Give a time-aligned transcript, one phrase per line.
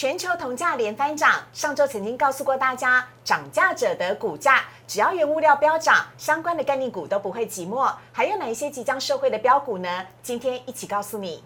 [0.00, 7.92] 全球铜价连番涨，上周曾经告诉过大家，涨价者的股价，只要原物料飙涨，相关的概念股都不会寂寞。
[8.10, 10.06] 还有哪一些即将受惠的标股呢？
[10.22, 11.44] 今天一起告诉你。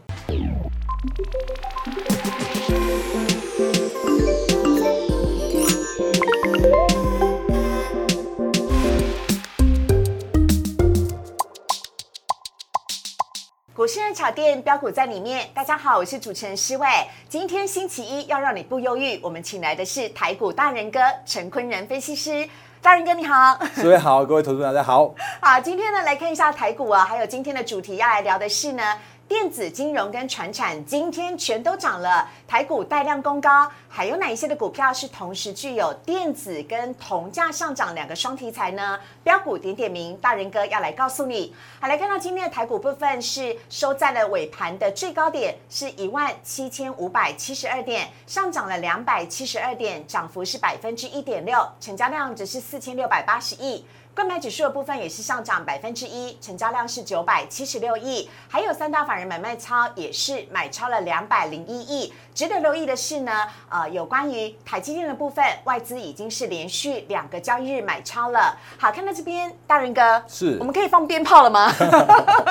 [13.85, 16.89] 股市人炒店标股在里面，大家好，我是主持人施伟。
[17.29, 22.49] 今天星期一，要让你不忧郁，我们请来的是台股大人哥陈坤仁分析师。
[22.81, 25.15] 大人哥你好，各位好，各位投资者大家好。
[25.39, 28.83] 好，今天呢来看一下台股啊，还有今天的主题要来聊的是呢。
[29.27, 39.01] 电子金融跟船产今天全都涨了，台股带量攻高，还有哪一些的股票是同时具有电子跟铜价上涨两个双题材呢？
[39.23, 41.55] 标股点点名，大人哥要来告诉你。
[41.81, 53.87] 好，来看到今天的台股部分是收在了尾盘的最高点，是一万七千五百七十二点，上涨了两百七十二点，涨幅是百分之一点六，成交量只是四千六百八十亿。
[54.15, 62.13] 购买指数的部分也是上涨百分之一，成交量是九百七十六亿，还有三大法人买卖超也是买超了两百零一亿。
[62.33, 63.33] 值得留意的是呢，
[63.69, 68.57] 呃，有关于台积电的部分，外资已经是连续两个交易日买超了。
[68.79, 71.73] 好，看到这边，大人哥，是，我们可以放鞭炮了吗？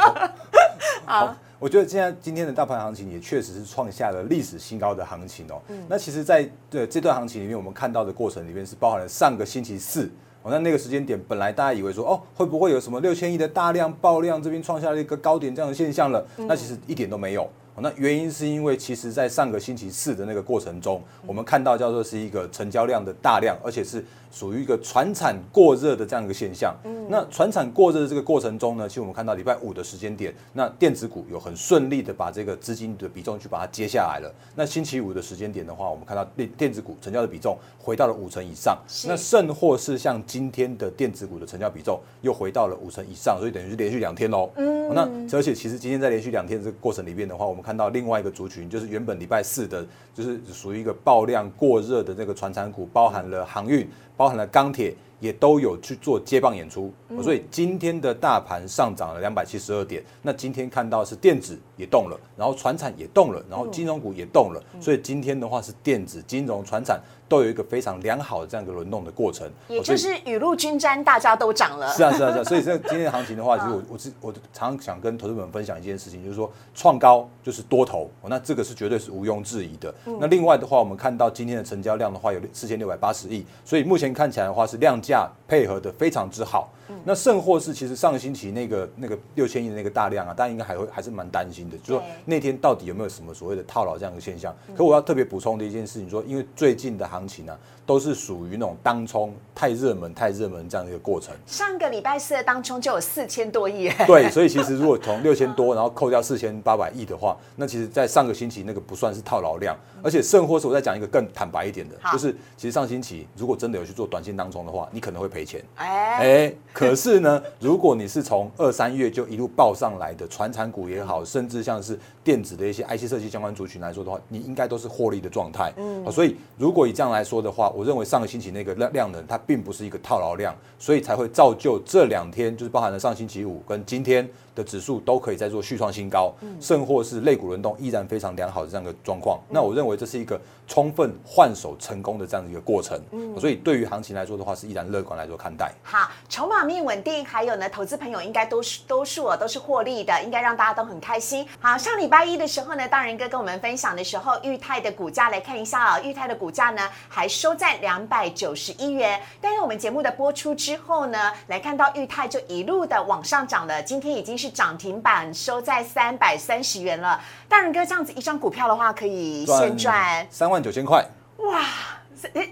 [1.06, 5.62] 好，我觉得现在今天的大盘行情也确实是创下了历史新高的行情哦。
[5.88, 10.12] 那其实，在对这段行情里面，我们看到的过程里面是包含了上个星期四。
[10.44, 16.24] 哦，那那个时间点，本来大家以为说，哦，会不会有什么六千亿的大量爆量，这边创下了一个高点这样的现象了？
[16.38, 17.50] 那其实一点都没有。
[17.78, 24.04] 那原因是因为，其实在上个星期四的那个过程中，我们看到叫做是一个成交量的大量，而且是。
[24.34, 26.76] 属于一个船产过热的这样一个现象。
[26.86, 34.34] 嗯，那船产过热的这个过程中呢，其实我们看到礼拜五的时间点，那电子股有很顺利的把这个资金的比重去把它接下来了。
[34.56, 38.76] 那星期五的时间点的话，我们看到电电子股成交的比重回到了五成以上。
[39.06, 44.50] 那甚或是像今天的电子股的成交比重又回到了五成以上，所以等于是连续两天喽。
[44.56, 53.88] 嗯，那而且其实今天在连续两天这个过程里面的话，我们看到另外一个族群，就是原本礼拜四的，就是属于一个爆量过热的这个船产股，包含了航运。
[54.16, 56.92] 包含了钢铁，也都有去做接棒演出，
[57.22, 60.04] 所以今天的大盘上涨了两百七十二点。
[60.22, 67.00] 那今天看到是电子也动了，然后船产也动了，然后金融股也动了，所以今天的话是电子、金融、船产。
[67.30, 71.92] 都有一个非常良好的这样一个轮动的过程，也就是雨露均沾，大家都涨了。
[71.92, 72.44] 是啊，是啊，是啊。
[72.44, 79.92] 所以这今天的行情的话， 其实我我是我常想跟投资们分享一件事情，就是说创高就是多头，那这个是绝对是毋庸置疑的。
[80.20, 86.74] 那另外的话，我们看到今天的成交量的话有四千六百八十亿，所以目前看起来的话是量价配合的非常之好。
[87.04, 94.56] 那甚或是其实上个星期那个那个六千亿的那个大量啊，大家应该还会还是蛮担心的，就说那天到底有没有什么所谓的套牢这样的现象？
[94.76, 97.58] 可我要特别补充的一件事情，说因为最近的行情呢。
[97.86, 101.36] 都是属于那种当冲太热门、太热门这样的一个过程。
[101.46, 103.90] 上个礼拜四的当冲就有四千多亿。
[104.08, 109.76] 对，所以其实如果从六千多，然后扣掉四千八百亿的话，那其实，在上个星期那个不算是套牢量。
[110.02, 115.62] 而且，甚或是我再讲一个更坦白一点的，就是其实上星期如果真的有去做短线当冲的话，你可能会赔钱。
[115.76, 125.74] 哎哎，可是呢，如果你是从二三月就一路报上来的传产股也好，甚至像是电子的一些 IC 设计相关族群来说的话，你应该都是获利的状态。
[125.78, 134.28] 嗯，所以如果以这样来说的话，我认为上个星期那个量量能它并不是一个套牢量，所以才会造就这两天就是包含了上星期五跟今天。
[134.56, 136.32] 的指数都可以在做续创新高，
[136.62, 139.40] 甚或是类股轮动依然非常良好的这样的状况。
[139.50, 143.02] 那我认为这是一个充分换手成功的这样的一个过程。
[143.14, 145.74] 嗯，所以对于行情来说的话，是依然乐观来做看待。
[145.82, 151.44] 好，筹码面稳定，还有呢，投资朋友应该都是多数哦，都是获利的，应该让大家都很开心。
[151.60, 159.18] 好，上礼拜一的时候呢，大仁哥跟我们分享的时候，裕泰的股价来看一下啊，裕泰的股价呢还收在两百九十一元。
[159.40, 167.22] 但是我们节目的播出之后呢，来看到裕泰就一路的往上涨了，今天已经是涨停板收在三百三十元了。
[167.48, 171.06] 大仁哥这样子一张股票的话，可以先赚三万九千块。
[171.38, 171.62] 哇，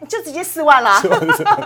[0.08, 1.00] 就直接四万了。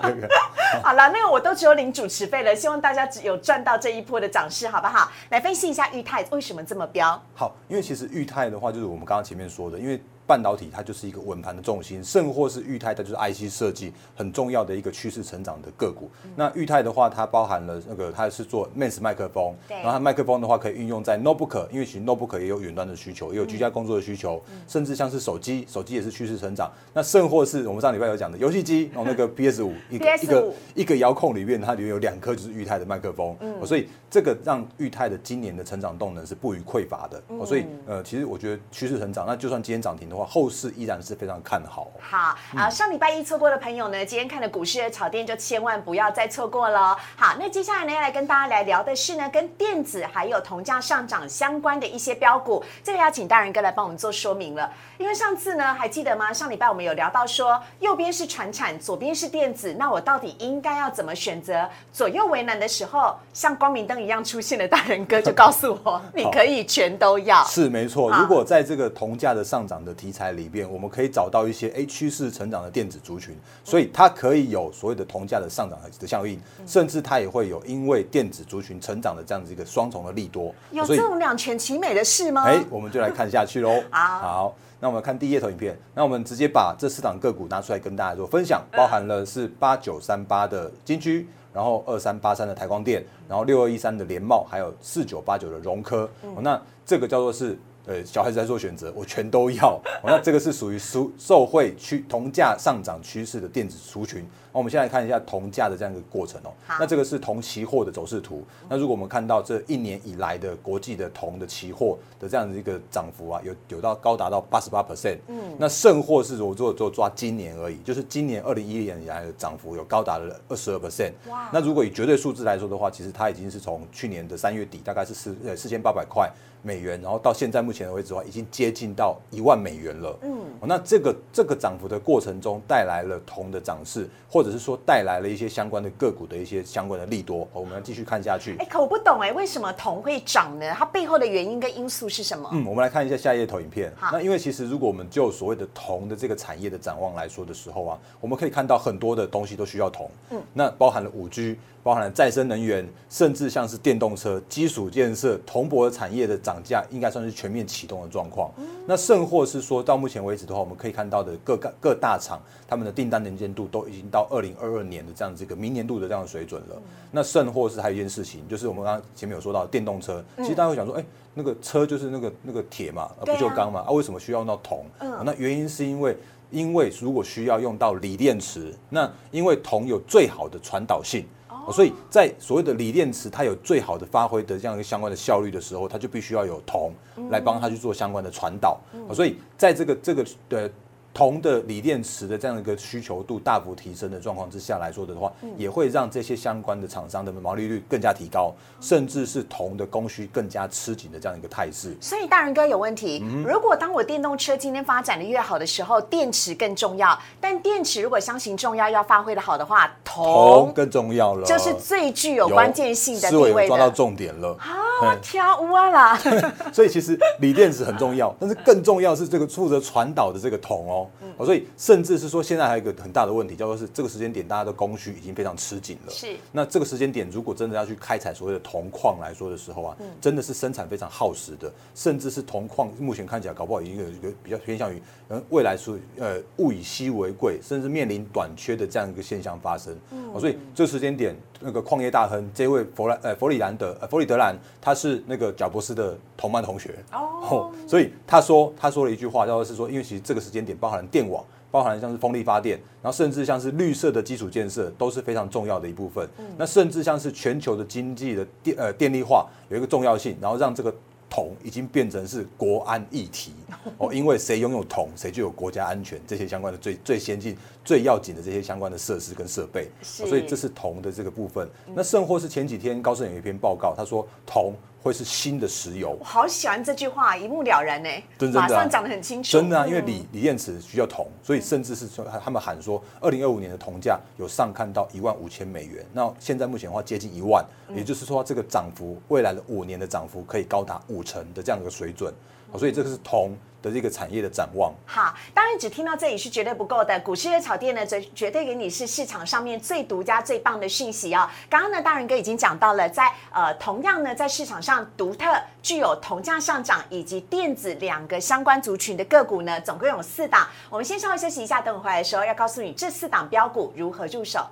[0.83, 5.11] 好了，那个我都只有领主持费了，希望大家只有赚到这一波的涨势，好不好？
[5.29, 7.21] 来分析一下裕泰为什么这么飙。
[7.33, 10.01] 好，因为其实裕泰的话，就是我们刚刚前面说的，因为。
[10.27, 16.09] 半导体它就是一个稳盘的重心，甚或是裕泰的就是 IC 设计很重要的一个趋势成长的个股。
[16.35, 26.71] 那裕泰的话，它包含了那个它是做 Mains 麦克风，然后它麦克风的话可以运用在 Notebook，因为其实 Notebook 也有远端的需求，也有居家工作的需求，甚至像是手机，手机也是趋势成长。
[26.93, 37.21] 那甚或是我们上礼拜有讲的游戏机，然后那个 PS 五 一个一个一个遥控里面，它里面有两颗就是裕泰的麦克风，所以这个让裕泰的今年的成长动能是不予匮乏的。
[37.45, 40.21] 所以呃，其实我觉得趋势成长，那就算今天涨停的。
[40.21, 41.91] 话，后市依然是非常看好。
[41.99, 46.97] 好啊，上礼拜一错过的朋友呢，今天看的股市的炒店就千万不要再错过了。
[47.15, 54.71] 好，那接下来呢，要来跟大家来聊的是呢，跟电子还有铜价上涨相关的一些标股，这个要请大人哥来帮我们做说明了。
[54.97, 56.31] 因为上次呢，还记得吗？
[56.31, 61.69] 上礼拜我们有聊到说，右边是船产，左边是电子，那我到底应该要怎么选择？
[61.91, 67.43] 左右为难的时候，像光明灯一样出现的大人哥就告诉我，你可以全都要。
[67.43, 80.53] 是没错，如果在这个铜价的上涨的题材里边，我们可以找到一些 A 趋势成长的电子族群，所以它可以有所谓的铜价的上涨的效应，甚至它也会有因为电子族群成长的这样子一个双重的利多。
[80.71, 82.43] 有这种两全其美的事吗？
[82.43, 83.83] 哎，我们就来看下去喽。
[83.91, 84.55] 好。
[84.77, 96.07] 那我们看第一页投影片，那我们直接把这四档个股拿出来跟大家做分享，包含了是八九三八的金居，然后二三八三的台光电，然后六二一三的联茂，还有四九八九的融科。
[96.41, 97.57] 那这个叫做是。
[97.87, 99.79] 呃，小孩子在做选择，我全都要。
[100.03, 104.25] 那这个是属于受受惠趋铜价上涨趋势的电子族群。
[104.51, 106.51] 那我们先来看一下铜价的这样一个过程哦。
[106.79, 108.43] 那这个是铜期货的走势图。
[108.69, 115.17] 那如果我们看到这一年以来的国际的铜的期货的这样的一个涨幅啊，有有到高达到八十八 percent。
[115.27, 115.37] 嗯。
[115.59, 121.11] 那剩货是我做做抓今年而已，就是今年二零一零年以来的涨幅有高达了二十二 percent。
[121.29, 121.49] 哇。
[121.53, 126.27] 那如果以绝对数字来说的话，其实它已经是从去年的三月底大概是四呃四千八百块。
[126.65, 130.17] 美元，然后到现在目前前为止的话，已经接近到一万美元了。
[130.21, 137.47] 嗯，那这个这个涨幅的过程中，带来了铜的涨势，或者是说带来了一些相关的个股的一些相关的利多。
[137.53, 138.55] 我们要继续看下去。
[138.59, 140.71] 哎，可我不懂哎，为什么铜会涨呢？
[140.77, 142.49] 它背后的原因跟因素是什么？
[142.53, 143.91] 嗯，我们来看一下下一页投影片。
[144.11, 150.09] 那因为其实如果我们就所谓的铜的这个产业的展望来说的时候啊，我们可以看到很多的东西都需要铜。
[150.31, 151.57] 嗯，那包含了五 G。
[151.85, 158.49] 包含了再生能源，甚至像是电动车、基础建设、铜箔产业的涨价，应该算是全面启动的状况。
[158.87, 166.81] 那甚或是说到目前为止的话，我们可以看到的各各大厂，他们的订单能见度都已经到二零二二年的这样子一个明年度的这样的水准了。
[167.11, 174.85] 那甚或是还有一件事情，就是我们刚刚前面有说到电动车，其实大家会想说，哎，那个车就是那个那个铁嘛，不锈钢嘛，啊，为什么需要用到铜？
[174.99, 176.17] 那原因是因为，
[176.51, 181.25] 因为如果需要用到锂电池，那因为铜有最好的传导性。
[181.71, 186.93] 所以在所谓的锂电池，它有最好的发挥的这样一个相关的效率的时候，它就必须要有铜
[187.29, 188.79] 来帮它去做相关的传导。
[189.13, 190.71] 所以在这个这个的。
[191.15, 201.95] 铜的锂电池的这样一个需求度大幅提升的状况之下来说的话，也会让这些相关的厂商的毛利率更加提高，甚至是铜的供需更加吃紧的这样一个态势。
[202.01, 207.17] 所以大人哥有问题，如果当我电动车今天发展的越好的时候，电池更重要。
[207.39, 213.69] 但电池如果相形重要，要发挥的好的话，铜更重要了，就是最具有关键性的地位。
[213.69, 216.19] 抓到重点了，啊，跳舞啊啦！
[216.73, 221.04] 所以其实锂电池很重要，但是更重要是这个负责传导的这个铜哦。
[221.37, 226.11] 哦，所以甚至是说，现在还有一个很大的问题，叫做是这个时间点，大家的供需已经非常吃紧了。
[226.11, 226.35] 是。
[226.51, 239.95] 那这个时间点，如果真的要去开采所谓的铜矿来说的时候啊，真的是生产非常耗时的，甚至是铜矿目前看起来搞不好已经有一个比较偏向于，嗯，未来是呃物以稀为贵，甚至面临短缺的这样一个现象发生。
[240.33, 246.95] 哦，所以这个时间点，那个矿业大亨这位佛兰呃佛里兰德呃弗里德兰，他是那个贾博士的同班同学。
[247.11, 247.71] 哦。
[247.87, 251.43] 所以他说他说了一句话，叫做是说，因为其实这个时间点包含电网。
[251.71, 256.25] 包含像是风力发电，然后甚至像是绿色的基础建设，都是非常重要的一部分。
[256.57, 260.95] 那甚至像是全球的经济的电呃电力化有一个重要性，然后让这个
[261.29, 263.51] 铜已经变成是国安议题
[263.99, 269.89] 哦，因为谁拥有铜，谁就有国家安全这些相关的最最先进、最要紧的这些相关的设施跟设备。
[270.01, 271.67] 所以这是铜的这个部分。
[271.93, 274.73] 那甚或是前几天高盛有一篇报告，他说铜。
[275.05, 278.09] 会是新的石油，我好喜欢这句话，一目了然呢，
[278.51, 279.51] 马上讲得很清楚。
[279.51, 286.03] 真的啊，因为锂锂电池需要铜，所以甚至是说他们喊说，二零二五年的铜价有上看到一万五千美元。
[286.11, 287.63] 那现在目前的话接近一万，
[287.95, 292.33] 也就是说这个涨幅未来的五年的涨幅可以高达五成的这样一个水准。
[292.77, 293.55] 所以这个是铜。
[293.85, 294.91] 的这个产业的展望。
[295.05, 297.19] 好，当然只听到这里是绝对不够的。
[297.19, 301.47] 股市热炒店呢，绝绝对给你是市场上面最独家、最棒的讯息哦。
[301.69, 305.45] 刚刚呢，大仁哥已经讲到了，在呃，同样呢，在市场上独特
[305.83, 310.67] 具有铜价上涨以及电子两个相关族群的个股呢，总共有四档。
[310.89, 314.65] 我们先稍微休息一下，等会回来的时候要告诉你这四档标股如何入手。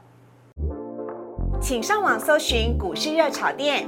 [1.62, 3.88] 请上网搜寻股市热炒店。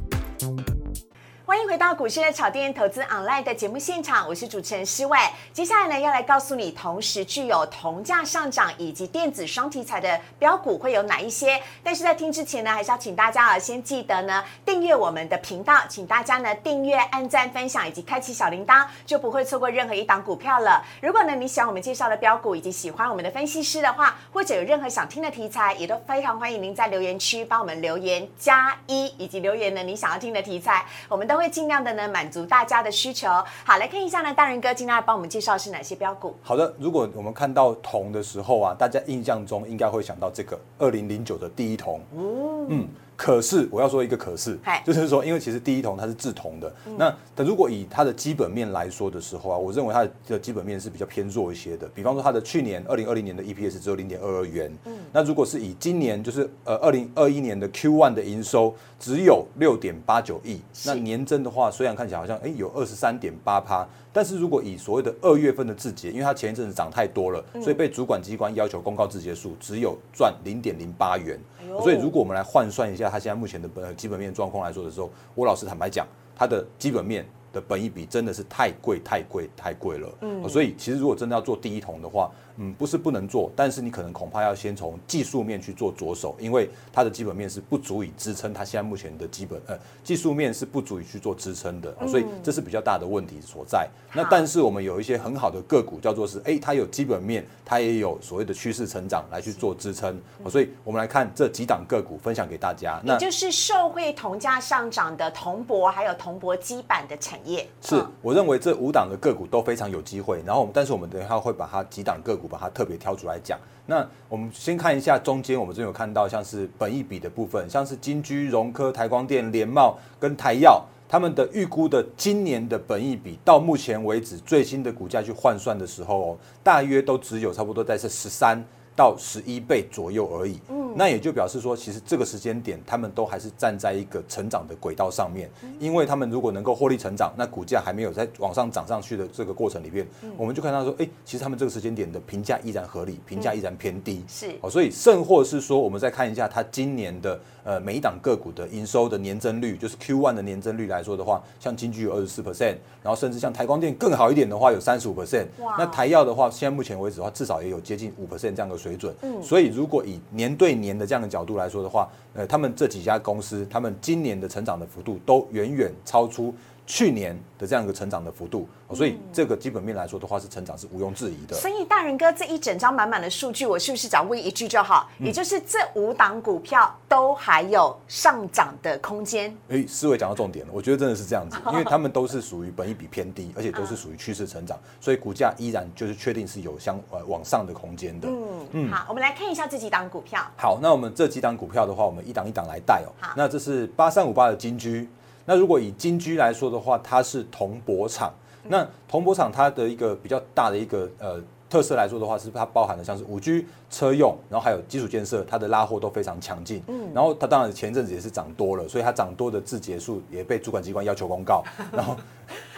[1.51, 5.17] 欢迎回到股市的炒店投资 online 的节目现场，我是主持人施伟。
[5.51, 11.61] 接下来呢，要来告诉你同时具有同价上涨以及电子双题材的标股会有哪一些。
[11.83, 20.81] 但是在听之前呢，还是要请大家啊，先记得呢订阅我们的频道，请大家呢订阅、按赞、分享以及开启小铃铛，就不会错过任何一档股票了。
[21.01, 33.27] 如果呢你喜欢我们介绍的标股以及喜欢我们的分析师的话，或者有任何想听的题材，也都非常欢迎您在留言区帮我们留言加一，以及留言呢你想要听的题材，我们都会尽量的呢满足大家的需求。
[33.65, 36.35] 好，来看一下呢，大人哥今天来帮我们介绍是哪些标股。
[36.43, 41.99] 好的，如果我们看到铜的时候啊，大家印象中应该会想到这个二零零九的第一铜。
[42.13, 42.87] 嗯，
[43.21, 51.87] 可是我要说一个可是，就是说，因为其实第一铜它是制铜的，那但如果以它的基本面来说的时候啊，我认为它的基本面是比较偏弱一些的。
[51.93, 54.75] 比方说，它的去年二零二零年的 EPS 只有零点二二元，
[55.13, 63.87] 那如果是以今年就是呃二零二一年的 Q one 的营收只有六点八九亿，那年增的话，虽然看起来好像哎有二十三点八趴。
[64.13, 71.39] 但是如果以所谓的二月份的字节，因为它前一阵子涨太多了，所以被主管机关要求公告字节数只有赚零点零八元。
[71.79, 80.09] 所以如果我们来换算一下它现在目前的本基本面状况来说的时候，我老实坦白讲，它的基本面的本益比真的是太贵、太贵、太贵了。
[80.21, 82.29] 嗯，所以其实如果真的要做第一桶的话，
[82.63, 93.89] 嗯，不是不能做，但是你可能恐怕要先从技术面去做着手，因为它的基本面是不足以支撑它现在目前的基本呃技术面是不足以去做支撑的，所以这是比较大的问题所在。
[94.13, 103.01] 那但是我们有一些很好的个股，叫做是哎，它有基本面，它也有所谓的趋势成长来去做支撑，所以我们来看这几档个股分享给大家。
[103.03, 107.67] 那就是受惠铜价上涨的铜箔，还有铜箔基板的产业。
[107.81, 110.43] 是嗯，我认为这五档的个股都非常有机会。
[110.45, 113.57] 然后我们，但是我们等一下会把它几档个股把它特别挑出来讲。
[113.85, 120.83] 那我们先看一下中间，我们这有看到像是本益比的部分，像是金居、荣科、台光电、联茂跟台药。
[121.09, 128.63] 他们的预估的今年的本益比，到目前为止最新的股价去换算的时候哦，大约都只有差不多在这十三
[128.95, 130.57] 到十一倍左右而已。
[130.91, 135.49] 嗯，那也就表示说，其实这个时间点，他们都还是站在一个成长的轨道上面。
[135.79, 140.05] 因为他们如果能够获利成长，那股价还没有在往上涨上去的这个过程里面，
[140.37, 144.23] 我们就看到说，哎，其实他们这个时间点的评价依然合理，评价依然偏低。
[144.27, 155.45] 是哦，所以甚或是说，我们再看一下它今年的呃每一档个股的营收的年增率，就是 Q one 的年增率来说的话，像金居有二十四 percent，然后甚至像台光电更好一点的话有三十五 percent，
[155.77, 159.13] 那台药的话，现在目前为止的话，至少也有接近五 percent 这样的水准。
[159.21, 166.53] 嗯，所以如果以年对年年的这样的角度来说的话，呃，他们这几家公司，他们今年的成长的幅度都远远超出。
[166.85, 171.55] 去年的这样一个成长的幅度，哦所以这个基本面来说的话，是成长是毋庸置疑的。
[171.55, 175.09] 所以大人哥这一整张满满的数据，我是不是只要问一句就好？
[175.19, 179.55] 嗯也就是这五档股票都还有上涨的空间。
[179.69, 188.27] 哎，思维讲到重点了，我觉得真的是这样子， 因为他们都是属于本益比偏低，而且都是属于趋势成长，所以股价依然就是确定是有相呃往上的空间的。
[188.73, 190.41] 嗯，好，我们来看一下这几档股票。
[190.57, 193.33] 好，那我们这几档股票的话，我们一档一档来带哦好。
[193.37, 195.07] 那这是八三五八的金居，
[195.45, 198.33] 那如果以金居来说的话，它是铜箔厂。
[198.67, 206.81] 那铜箔厂它的一个比较大的一个呃特色来说的话，是它包含了像是五 G 车用，然后还有基础建设，它的拉货都非常强劲。
[206.87, 212.15] 嗯，然后它当然前一阵子也是涨多了，所以它涨多的字节数也被主管机关要求公告， 然后。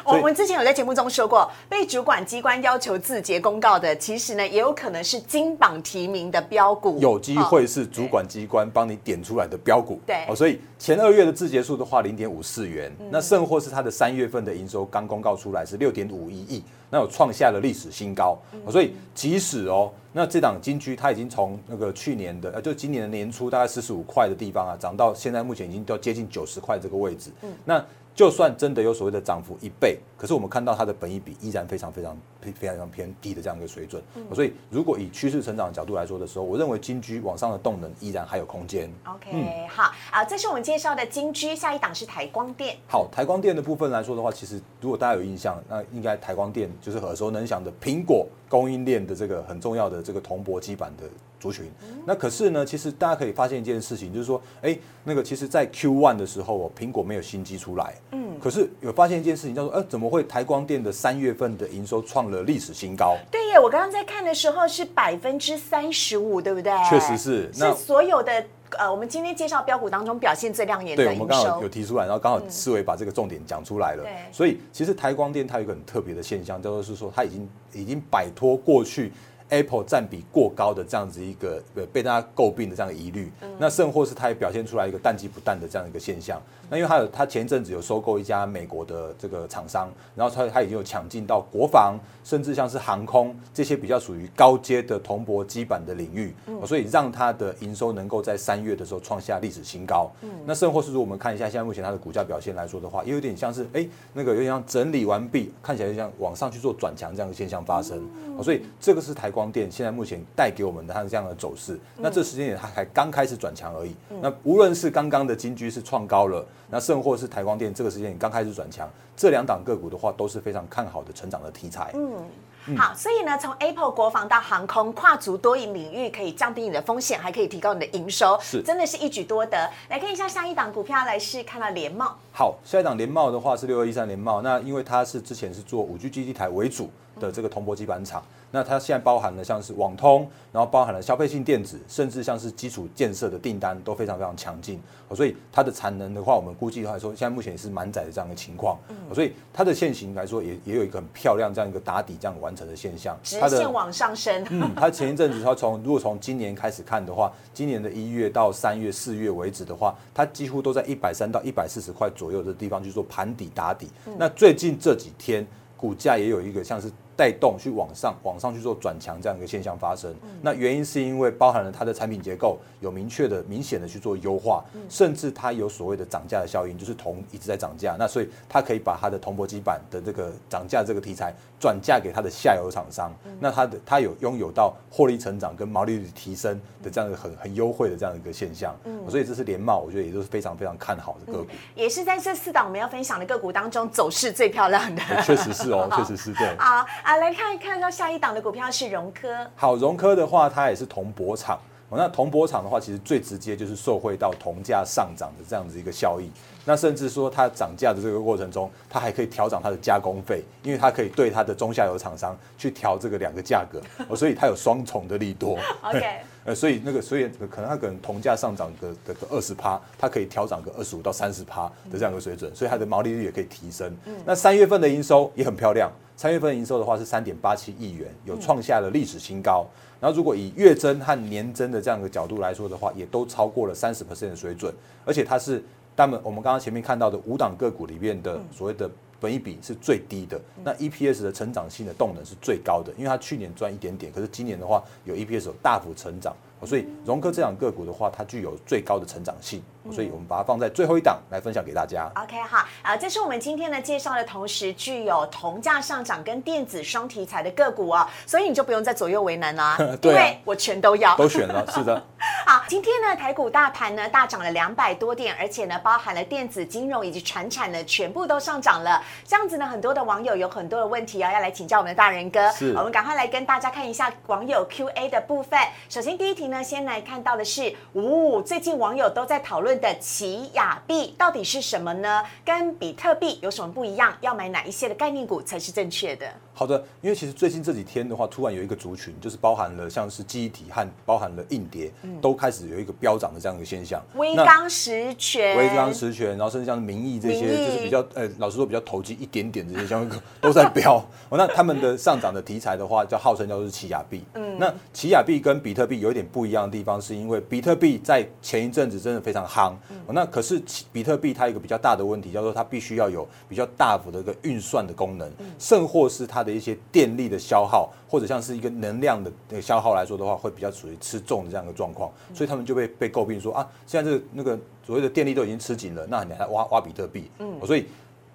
[0.05, 10.01] 我们之前有在节目中说过，被主管机关要求字节公告的，其实呢也有可能是金榜题名的标股，有机会哦是主管机关帮你点出来的标股。
[10.05, 18.37] 对哦，所以前二月的字节数的话，零点五四元，嗯那甚或是它的三月份的营收刚公告出来是六点五一亿，那有创下了历史新高。
[18.69, 27.31] 所以即使哦，那这档金居它已经从那个去年的呃，就今年的年初大概四十五块的地方啊，涨到现在目前已经到接近九十块这个位置。
[27.41, 27.83] 嗯那
[28.15, 34.01] 就算真的有所谓的涨幅一倍，可是我们看到它的本益比依然非常非常非非常偏低的这样一个水准。
[34.15, 38.91] 嗯所以如果以趋势成长的角度来说的时候，我认为金居往上的动能依然还有空间。
[39.05, 42.77] OK，、好啊，这是我们介绍的金居，下一档是台光电。
[42.87, 51.03] 好，台光电的部分来说的话，其实如果大家有印象，那应该台光电就是耳熟能详的苹果供应链的这个很重要的这个铜箔基板的
[51.43, 51.69] 族群。
[52.05, 57.95] 那可是呢，其实大家可以发现一件事情，就是说，哎，那个其实在 Q one 的时候哦，苹果没有新机出来。
[58.11, 58.39] 嗯。
[58.39, 63.17] 可是有发现一件事情，叫做，呃，怎么会台光电的三月份的营收创了历史新高？
[63.29, 66.71] 对耶，我刚刚在看的时候是百分之三十五，对不对？
[66.89, 68.45] 确实是那是所有的
[68.77, 71.69] 呃，我们今天介绍标股当中表现最亮眼的对，我营们刚好有。
[71.69, 74.03] 提出来，然后刚好思维把这个重点讲出来了。
[74.03, 79.13] 对所以其实台光电它有一个很特别的现象，叫做是说它已经已经摆脱过去
[79.53, 86.41] Apple 占比过高的这样子一个呃被大家诟病的这样的疑虑，那甚或是它也表现出来一个淡季不淡的这样一个现象。
[86.69, 96.33] 那因为它有它前一阵子有收购一家美国的这个厂商，然后它它已经有抢进到国防，甚至像是航空这些比较属于高阶的铜箔基板的领域，
[96.65, 100.11] 所以让它的营收能够在三月的时候创下历史新高。
[100.47, 108.01] 那甚或是如果我们看一下现在目前它的股价表现来说的话，也有点像是哎那个有点像整理完毕，看起来就像往上去做转强这样的现象发生。
[108.41, 111.79] 所以这个是台光电现在目前带给我们的它的这样的走势。
[111.97, 113.95] 那这时间点它还刚开始转强而已。
[114.21, 121.91] 那无论是刚刚的金居是创高了，那甚或是台光电这个时间点刚开始转强，这两档个股的话都是非常看好的成长的题材。
[121.93, 129.69] 嗯，好，所以呢，从 Apple 国防到航空，跨足多赢领域，可以降低你的风险，还可以提高你的营收，是真的是一举多得。
[129.89, 132.15] 来看一下下一档股票，来是看到联茂。
[132.31, 138.23] 好，下一档联茂的话是六二一三联茂，那因为它是之前是做五 G 基地台为主的这个铜箔基板厂，
[138.55, 144.79] 那它现在包含了像是网通，然后包含了消费性电子，甚至像是基础建设的订单都非常非常强劲，
[145.15, 148.77] 所以它的产能的话，我们估计的话说，现在目前也是满载的这样的情况，
[149.11, 154.45] 所以它的现形来说也也有一个很漂亮这样一个打底这样完成的现象，直线往上升。
[154.51, 163.87] 嗯，它前一阵子它从如果从今年开始看的话，今年的一月到三月、四月为止的话，它几乎都在一百三到一百四十块左右的地方去做盘底打底。
[164.19, 165.43] 那最近这几天
[165.75, 170.13] 股价也有一个像是带动去往上、往上去做转强这样一个现象发生。
[170.41, 183.11] 那原因是因为包含了它的产品结构有明确的、明显的去做优化，甚至它有所谓的涨价的效应，就是铜一直在涨价，那所以它可以把它的铜箔基板的这个涨价这个题材转嫁给它的下游厂商。
[183.39, 188.75] 那它的它有拥有到获利成长跟毛利率提升的这样一个很很优惠的这样一个现象。
[189.07, 191.49] 所以这是联茂，我觉得也都是非常非常看好的个股。
[191.75, 195.01] 也是在这四档我们要分享的个股当中走势最漂亮的。
[195.23, 196.55] 确实是哦， 确实是对。
[196.57, 199.27] 好啊，来看一看到下一档的股票是融科。
[199.57, 201.59] 好，融科的话，它也是铜箔厂。
[201.89, 206.31] 哦，那铜箔厂的话，其实最直接就是受惠到铜价上涨的这样子一个效益。
[206.63, 215.59] 那甚至说它涨价的这个过程中，它还可以调涨它的加工费，因为它可以对它的中下游厂商去调这个两个价格，哦，所以它有双重的利多。
[215.81, 223.93] OK， 呃，所以那个，所以可能它可能铜价上涨个个个二十趴，它可以调涨个二十五到三十趴的这样一个水准，所以它的毛利率也可以提升。
[224.25, 229.65] 那三月份的营收也很漂亮，三月份营收的话是三点八七亿元，有创下了历史新高。
[229.99, 234.73] 然后如果以月增和年增的这样一个角度来说的话，也都超过了三十 percent 的水准，
[235.05, 235.63] 而且它是
[235.95, 238.89] 他们我们刚刚前面看到的五档个股里面的所谓的。
[239.19, 252.09] 本益比是最低的，那 EPS 的成长性的动能是最高的，因为它去年赚一点点，可是今年的话有 EPS 有大幅成长，所以融科这两个股的话，它具有最高的成长性，所以我们把它放在最后一档来分享给大家。
[252.15, 261.15] OK 好，啊，这是我们今天呢介绍的同时具有铜价上涨跟电子双题材的个股哦，所以你就不用再左右为难啦、 对啊因为我全都要。
[261.17, 262.01] 都选了，是的，
[262.45, 269.01] 好，今天呢，台股大盘呢大涨了两百多点，而且呢，包含了电子、金融以及船产呢，全部都上涨了。
[269.25, 272.51] 这样子呢，很多的网友有很多的问题啊，要来请教我们的大人哥。
[272.51, 275.59] 是我们赶快来跟大家看一下网友 Q&A 的部分。
[275.89, 282.23] 首先第一题呢，先来看到的是，呜、最近网友都在讨论的奇亚币到底是什么呢？
[282.45, 284.15] 跟比特币有什么不一样？
[284.21, 286.33] 要买哪一些的概念股才是正确的？
[286.63, 294.01] 好的，因为其实最近这几天的话，突然有一个族群，就是包含了像是记忆体和包含了硬碟，都开始有一个飙涨的这样一个现象。
[294.15, 301.05] 微刚实权，微刚实权，然后甚至像民意这些，就是比较呃，老实说比较投机一点点这些相关都在飙。
[301.27, 304.23] 哦，那他们的上涨的题材的话，叫号称叫做奇亚币。
[304.35, 309.73] 嗯，那奇亚币跟比特币有一点不一样的地方，是因为比特币在前一阵子真的非常夯。
[310.07, 327.29] 哦，那可是比特币它有一个比较大的问题，叫做它必须要有比较大幅的一个运算的功能，甚或是它的一些电力的消耗，或者像是一个能量的那个消耗来说的话，会比较属于吃重的这样一个状况，所以他们就被被诟病说啊，现在这个那个所谓的电力都已经吃紧了，那你还挖挖比特币？
[327.39, 327.85] 嗯，所以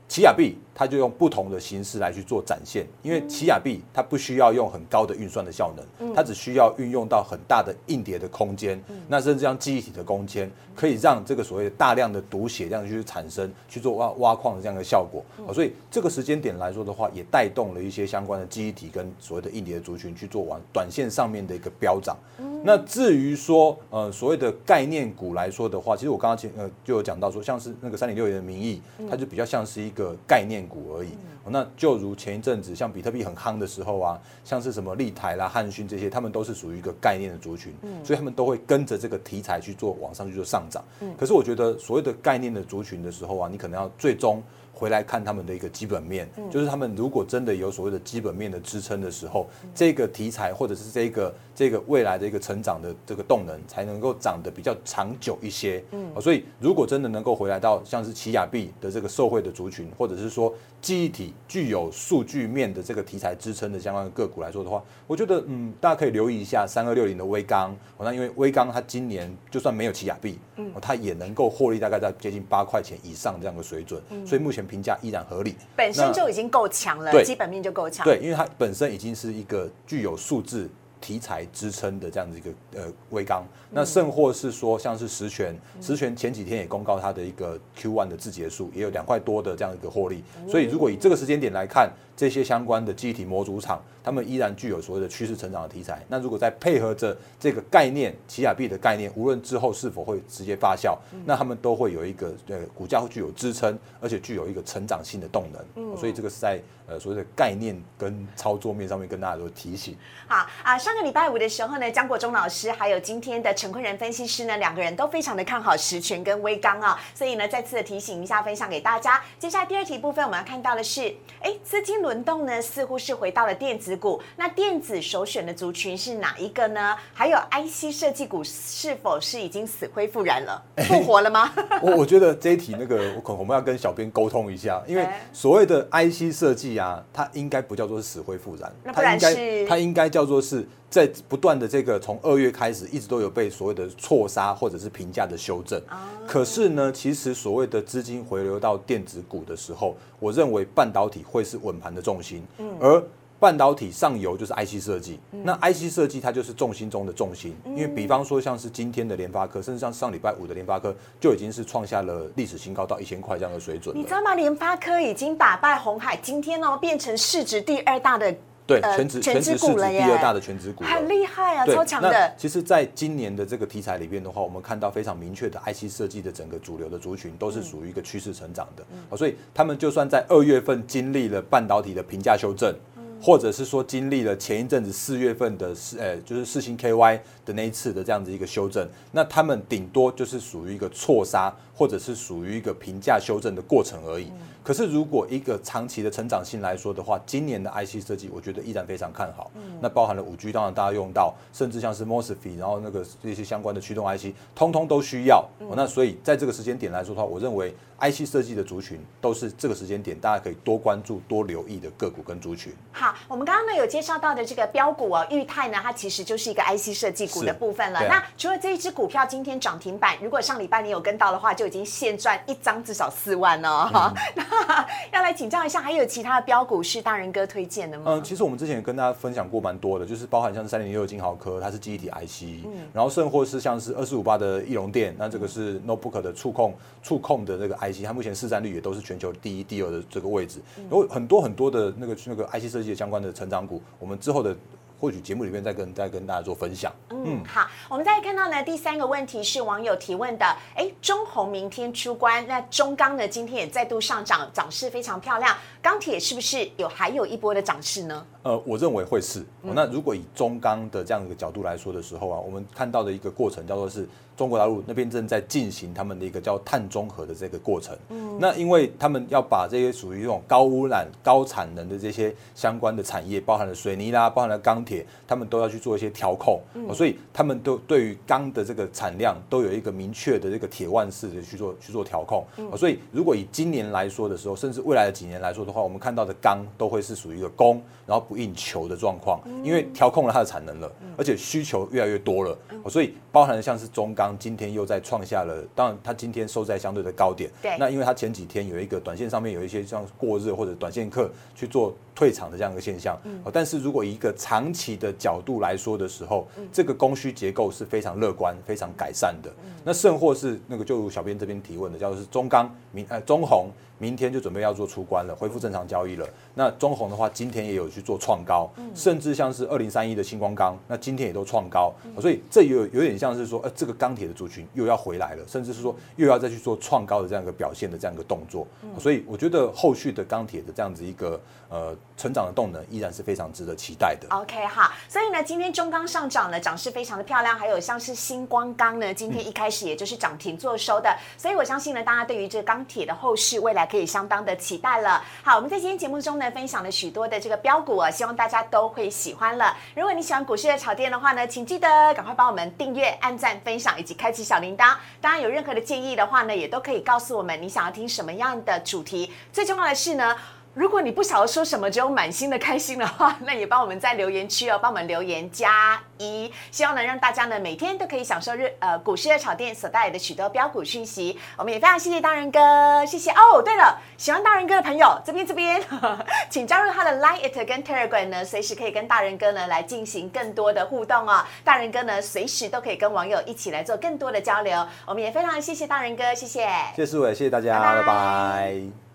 [0.09, 15.21] 奇亚币它就用不同的形式来去做展现，因为奇亚币它不需要用很高的运算的效能，它只需要运用到很大的硬碟的空间，那甚至像记忆体的空间，可以让这个所谓的大量的读写这样去产生，去做挖挖矿的这样的效果。
[15.45, 22.17] 哦所以这个时间点来说的话，也带动了一些相关的记忆体跟所谓的硬碟的族群去做完短线上面的一个飙涨。
[22.63, 31.09] 那至于说呃所谓的概念股来说的话，其实我刚刚前呃就有讲到说，像是那个三点六元的名义，它就比较像是一个概念股而已。
[31.45, 37.73] 哦那就如前一阵子像比特币很夯的时候啊，像是什么立台啦、汉讯这些，他们都是属于一个概念的族群，
[38.05, 40.85] 所以他们都会跟着这个题材去做往上去做上涨。
[41.19, 44.43] 可是我觉得所谓的概念的族群的时候啊，你可能要最终
[44.79, 55.83] 回来看他们的一个基本面，就是他们如果真的有所谓的基本面的支撑的时候，这个题材或者是这个这个未来的一个成长的这个动能，才能够长得比较长久一些。
[55.91, 67.75] 嗯，所以如果真的能够回来到像是奇亚币的这个受惠的族群，或者是说记忆体具有数据面的这个题材支撑的相关的个股来说的话，我觉得嗯，大家可以留意一下三二六零的微钢。
[67.99, 75.57] 那因为微钢它今年就算没有奇亚币，嗯，它也能够获利大概在接近八块钱以上这样的水准，所以目前评价依然合理。
[75.75, 78.05] 本身就已经够强了，基本面就够强。
[78.05, 80.71] 对，因为它本身已经是一个具有数字。
[81.01, 96.05] 题材支撑的这样子一个呃微钢，那甚或是说像是实权，实权前几天也公告它的一个 Q one 的字节数也有两块多的这样一个获利，所以如果以这个时间点来看，这些相关的记忆体模组厂，他们依然具有所谓的趋势成长的题材。
[96.09, 105.97] 那如果再配合着这个概念，奇亚币的概念，无论之后是否会直接发酵，那他们都会有一个呃股价会具有支撑，而且具有一个成长性的动能。
[105.97, 109.97] 所以这个是在呃所谓的概念跟操作面上面跟大家做提醒。
[110.27, 119.23] 好啊，上个礼拜五的时候呢，江国忠老师还有今天的陈坤仁分析师呢，两个人都非常的看好实权跟微钢啊，所以呢再次的提醒一下，分享给大家。
[119.39, 122.03] 接下来第二题部分我们要看到的是，哎，资金。
[122.08, 124.21] 轮动呢，似乎是回到了电子股。
[124.37, 126.97] 那电子首选的族群是哪一个呢？
[127.13, 131.53] 还有 IC 设计股是否是已经死灰复燃了，复活了吗？
[131.83, 140.67] 我我觉得这一题那个，我可能我们要跟小编沟通一下， 因为所谓的 IC 设计啊，它应该不叫做是死灰复燃，它应该它应该叫做是。
[140.91, 145.81] 在不断的这个从二月开始，一直都有被所谓的错杀或者是评价的修正。
[146.27, 152.43] 可是呢，其实所谓的资金回流到电子股的时候，我认为半导体会是稳盘的重心。
[152.59, 152.77] 嗯。
[152.81, 153.03] 而
[153.41, 157.55] 半导体上游就是 IC 设计，那 IC 设计它就是重心中的重心。
[157.67, 163.97] 因为比方说像是今天的联发科，甚至像上礼拜五的联发科，就已经是创下了历史新高，到一千块这样的水准。
[163.97, 164.35] 你知道吗？
[164.35, 168.35] 联发科已经打败红海，今天哦变成市值第二大的。
[168.69, 172.35] 对，全职全职市值第二大的全职股，很厉害啊，超强的。
[172.37, 182.75] 其实，在今年的这个题材里边的话，我们看到非常明确的 IC 设计的整个主流的族群都是属于一个趋势成长的，所以他们就算在二月份经历了半导体的评价修正。
[183.21, 194.31] 或者是说经历了前一阵子四月份的四，呃，就是四星 KY 的那一次的这样子一个修正，那他们顶多就是属于一个错杀，或者是属于一个评价修正的过程而已。
[194.69, 199.51] 可是如果一个长期的成长性来说的话，今年的 IC 设计，我觉得依然非常看好。
[199.81, 205.43] 那包含了五 G，当然大家用到，甚至像是 MOSFET，然后那个这些相关的驱动 IC，通通都需要。
[205.75, 207.75] 那所以在这个时间点来说的话，我认为。
[208.01, 212.73] IC 设计的族群都是这个时间点，大家可以多关注、多留意的个股跟族群。
[212.93, 218.01] 好，我们刚刚呢有介绍到的这个标股哦，裕泰呢，它其实就是一个 IC 设计股的部分了。
[218.09, 224.13] 那除了这一只股票今天涨停板，如果上礼拜你有跟到的话，就已经现赚一张至少四万哦。
[224.35, 228.05] 那要来请教一下，还有其他的标股是大人哥推荐的吗？
[228.13, 238.69] 嗯，其实我们之前也跟大家分享过蛮多的，就是包含像是三零六金豪科，它是记忆体 IC，然后甚或是像是二四五八的翼龙电，那这个是 Notebook 的触控触控的这个 IC，它目前市占率。
[238.69, 244.55] 也都是全球第一、第二的这个位置，有很多很多的那个那个 IC 设计的相关的成长股，我们之后的。
[245.01, 246.93] 或许节目里面再跟再跟大家做分享。
[247.11, 255.57] 嗯，好，我们再看到呢，第三个问题是网友提问的，哎，中红明天出关，那中钢呢今天也再度上涨，涨势非常漂亮，
[255.89, 258.27] 钢铁是不是有还有一波的涨势呢？
[258.43, 259.43] 呃，我认为会是。
[259.63, 267.97] 那如果以中钢的这样一个角度来说的时候啊，我们看到的一个过程叫做是中国大陆那边正在进行他们的一个叫碳中和的这个过程。
[268.11, 274.85] 嗯，那因为他们要把这些属于这种高污染、高产能的这些相关的产业，包含了水泥啦，包含了钢。
[274.85, 276.61] 铁，他们都要去做一些调控，
[276.95, 282.47] 所以他们都对于钢的这个产量都有一个明确的这个铁腕式的去做去做调控。
[282.77, 292.57] 所以如果以今年来说的时候，甚至未来的几年来说的话，我们看到的钢都会是属于一个供然后不应求的状况，因为调控了它的产能了，而且需求越来越多了，
[292.89, 297.51] 所以包含像是中钢今天又在创下了，当然它今天收在相对的高点。
[297.63, 301.95] 对，那因为它前几天有一个短线上面有一些像过热或者短线客去做。
[302.19, 303.17] 退场的这样一个现象，
[303.53, 309.49] 但是如果一个长期的角度来说的时候，这个供需结构是非常乐观、非常改善的。
[309.85, 313.71] 那甚或是那个，就如小编这边提问的，叫做是中钢明呃中红。
[313.99, 316.27] 明天就准备要做出关了，恢复正常交易了。
[316.55, 321.93] 那中红的话，今天也有去做创高，甚至像是二零三一的星光钢，那今天也都创高。
[322.21, 328.67] 所以这有有点像是说，呃，这个钢铁的族群又要回来了，甚至是说又要再去做创高的这样一个表现的这样一个动作。
[328.99, 334.29] 所以我觉得后续的钢铁的这样子一个呃成长的动能，依然是非常值得期待的。
[334.31, 334.93] OK，哈。
[335.09, 345.25] 所以呢，今天中钢上涨了，涨势非常的漂亮，还有像是星光钢呢，今天一开始也就是涨停做收的，所以我相信呢，大家对于这个钢铁的后市未来可以相当的期待了。
[345.43, 349.77] 好，我们在今天节目中呢，分享了许多的这个标股啊，希望大家都会喜欢了。
[349.95, 354.95] 如果你喜欢股市的炒店的话呢，请记得赶快帮我们订阅、按赞、分享以及开启小铃铛。
[355.21, 359.33] 当然，有任何的建议的话呢，也都可以告诉我们你想要听什么样的主题。
[359.53, 360.37] 最重要的是呢。
[360.79, 371.37] 如果你不晓得说什么，只有满心的开心的话， 那也帮我们在留言区哦，帮我们留言加一，希望能让大家呢每天都可以享受日呃股市的炒店所带来的许多标股讯息。
[371.57, 373.61] 我们也非常谢谢大人哥，谢谢哦。
[373.61, 375.83] 对了，喜欢大人哥的朋友，这边这边，
[376.49, 381.45] 请加入他的 Line It 跟 Telegram 呢，随时可以跟大人哥呢来进行更多的互动哦。
[381.65, 384.87] 大人哥呢随时都可以跟网友一起来做更多的交流。
[385.07, 389.08] 我们也非常谢谢大人哥，谢谢，谢谢思伟，谢谢大家，拜拜。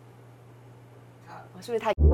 [1.64, 2.13] 所以他？